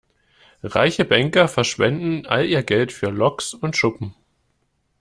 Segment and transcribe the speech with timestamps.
[0.63, 4.15] Reiche Banker verschwenden all ihr Geld für Loks und Schuppen.